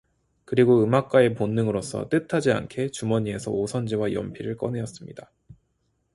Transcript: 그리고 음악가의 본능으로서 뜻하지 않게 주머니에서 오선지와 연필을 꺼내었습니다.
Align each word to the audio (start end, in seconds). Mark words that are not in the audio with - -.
그리고 0.45 0.83
음악가의 0.83 1.35
본능으로서 1.35 2.09
뜻하지 2.09 2.51
않게 2.51 2.89
주머니에서 2.89 3.51
오선지와 3.51 4.13
연필을 4.13 4.57
꺼내었습니다. 4.57 5.31